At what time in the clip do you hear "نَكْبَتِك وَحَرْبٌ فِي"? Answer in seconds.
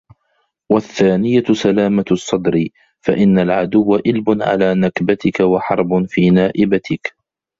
4.75-6.29